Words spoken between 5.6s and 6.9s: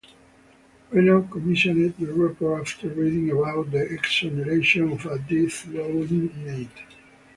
row inmate.